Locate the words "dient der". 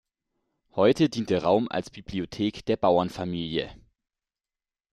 1.09-1.43